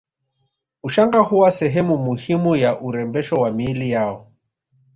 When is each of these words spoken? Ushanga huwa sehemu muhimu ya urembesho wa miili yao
Ushanga 0.83 1.19
huwa 1.19 1.51
sehemu 1.51 1.97
muhimu 1.97 2.55
ya 2.55 2.81
urembesho 2.81 3.35
wa 3.35 3.51
miili 3.51 3.89
yao 3.91 4.31